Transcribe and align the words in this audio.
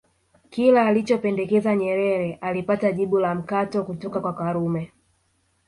Kila 0.49 0.85
alichopendekeza 0.87 1.75
Nyerere 1.75 2.33
alipata 2.41 2.91
jibu 2.91 3.19
la 3.19 3.35
mkato 3.35 3.83
kutoka 3.83 4.19
kwa 4.21 4.33
Karume 4.33 4.91